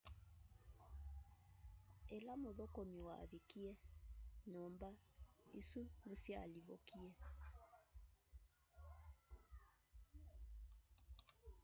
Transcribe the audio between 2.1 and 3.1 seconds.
ĩla mũthũkũmi